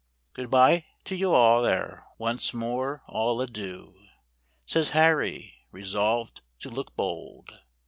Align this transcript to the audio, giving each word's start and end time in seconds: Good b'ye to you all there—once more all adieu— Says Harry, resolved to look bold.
Good 0.33 0.49
b'ye 0.49 0.87
to 1.03 1.15
you 1.15 1.31
all 1.31 1.61
there—once 1.61 2.55
more 2.55 3.03
all 3.05 3.39
adieu— 3.39 3.93
Says 4.65 4.89
Harry, 4.97 5.53
resolved 5.71 6.41
to 6.61 6.71
look 6.71 6.95
bold. 6.95 7.51